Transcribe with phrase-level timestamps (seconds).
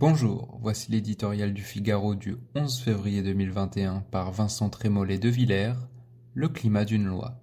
[0.00, 5.74] Bonjour, voici l'éditorial du Figaro du 11 février 2021 par Vincent Trémollet de Villers,
[6.32, 7.42] Le climat d'une loi.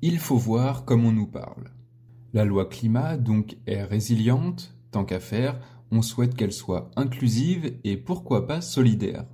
[0.00, 1.70] Il faut voir comme on nous parle.
[2.32, 5.60] La loi climat donc est résiliente, tant qu'à faire,
[5.90, 9.26] on souhaite qu'elle soit inclusive et pourquoi pas solidaire.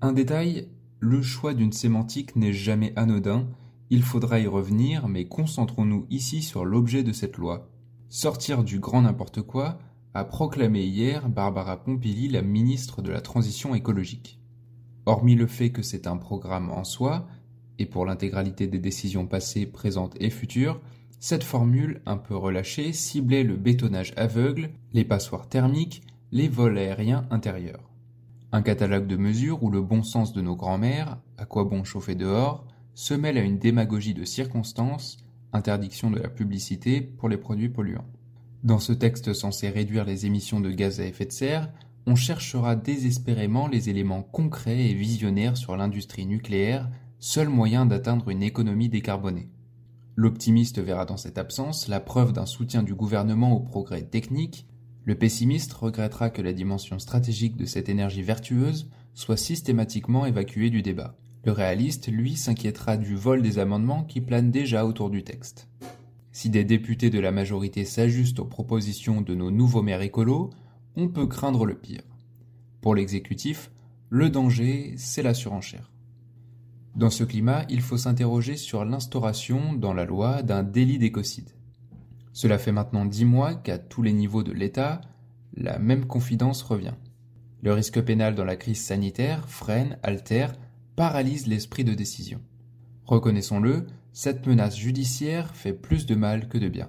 [0.00, 0.66] Un détail,
[0.98, 3.46] le choix d'une sémantique n'est jamais anodin,
[3.90, 7.70] il faudra y revenir, mais concentrons-nous ici sur l'objet de cette loi.
[8.10, 9.78] Sortir du grand n'importe quoi
[10.14, 14.40] a proclamé hier Barbara Pompili, la ministre de la Transition écologique.
[15.06, 17.26] Hormis le fait que c'est un programme en soi,
[17.78, 20.80] et pour l'intégralité des décisions passées, présentes et futures,
[21.20, 27.26] cette formule un peu relâchée ciblait le bétonnage aveugle, les passoires thermiques, les vols aériens
[27.30, 27.90] intérieurs.
[28.52, 32.14] Un catalogue de mesures où le bon sens de nos grands-mères, à quoi bon chauffer
[32.14, 32.66] dehors,
[32.98, 35.18] se mêle à une démagogie de circonstances,
[35.52, 38.10] interdiction de la publicité pour les produits polluants.
[38.64, 41.70] Dans ce texte censé réduire les émissions de gaz à effet de serre,
[42.06, 46.90] on cherchera désespérément les éléments concrets et visionnaires sur l'industrie nucléaire
[47.20, 49.48] seul moyen d'atteindre une économie décarbonée.
[50.16, 54.66] L'optimiste verra dans cette absence la preuve d'un soutien du gouvernement au progrès technique,
[55.04, 60.82] le pessimiste regrettera que la dimension stratégique de cette énergie vertueuse soit systématiquement évacuée du
[60.82, 61.16] débat.
[61.44, 65.68] Le réaliste, lui, s'inquiétera du vol des amendements qui planent déjà autour du texte.
[66.32, 70.50] Si des députés de la majorité s'ajustent aux propositions de nos nouveaux maires écolos,
[70.96, 72.02] on peut craindre le pire.
[72.80, 73.70] Pour l'exécutif,
[74.10, 75.90] le danger, c'est la surenchère.
[76.96, 81.50] Dans ce climat, il faut s'interroger sur l'instauration, dans la loi, d'un délit d'écocide.
[82.32, 85.00] Cela fait maintenant dix mois qu'à tous les niveaux de l'État,
[85.54, 86.94] la même confidence revient.
[87.62, 90.54] Le risque pénal dans la crise sanitaire freine, altère,
[90.98, 92.40] paralyse l'esprit de décision.
[93.04, 96.88] Reconnaissons-le, cette menace judiciaire fait plus de mal que de bien.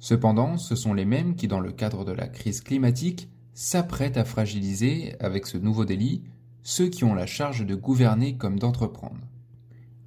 [0.00, 4.24] Cependant, ce sont les mêmes qui, dans le cadre de la crise climatique, s'apprêtent à
[4.24, 6.24] fragiliser, avec ce nouveau délit,
[6.64, 9.20] ceux qui ont la charge de gouverner comme d'entreprendre.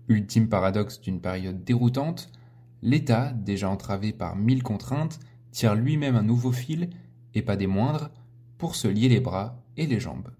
[0.09, 2.33] Ultime paradoxe d'une période déroutante,
[2.81, 5.21] l'État, déjà entravé par mille contraintes,
[5.53, 6.89] tire lui-même un nouveau fil,
[7.33, 8.11] et pas des moindres,
[8.57, 10.31] pour se lier les bras et les jambes.